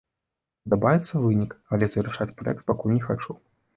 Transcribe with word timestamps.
Падабаецца 0.63 1.21
вынік, 1.27 1.51
але 1.77 1.85
завяршаць 1.95 2.31
праект 2.41 2.67
пакуль 2.71 2.95
не 2.97 3.03
хачу. 3.09 3.31